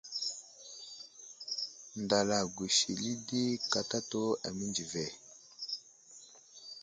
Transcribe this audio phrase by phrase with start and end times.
[2.03, 5.05] Ndala gusisili di katatu amənzi ve.